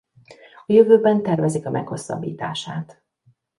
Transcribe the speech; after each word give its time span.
A 0.65 0.73
jövőben 0.73 1.21
tervezik 1.23 1.65
a 1.65 1.69
meghosszabbítását. 1.69 3.01